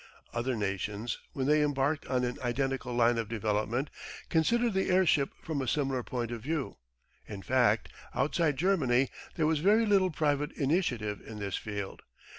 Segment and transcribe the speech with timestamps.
[0.33, 3.91] Other nations, when they embarked on an identical line of development,
[4.29, 6.77] considered the airship from a similar point of view.
[7.27, 12.01] In fact, outside Germany, there was very little private initiative in this field.